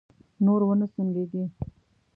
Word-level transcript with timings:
نور 0.45 0.61
و 0.63 0.71
نه 0.79 0.85
سونګېږې! 0.93 1.43